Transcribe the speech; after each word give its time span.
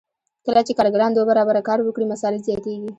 کله 0.45 0.61
چې 0.67 0.77
کارګران 0.77 1.11
دوه 1.13 1.25
برابره 1.31 1.61
کار 1.67 1.79
وکړي 1.81 2.05
مصارف 2.11 2.39
زیاتېږي 2.47 2.89